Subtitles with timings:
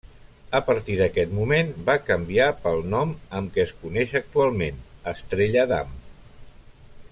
[0.59, 4.83] A partir d'aquest moment va canviar pel nom amb què es coneix actualment,
[5.15, 5.97] Estrella Damm.